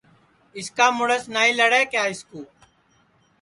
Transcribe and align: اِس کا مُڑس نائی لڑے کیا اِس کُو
اِس 0.57 0.67
کا 0.77 0.87
مُڑس 0.97 1.23
نائی 1.33 1.51
لڑے 1.59 1.81
کیا 1.91 2.03
اِس 2.11 2.21
کُو 2.29 2.41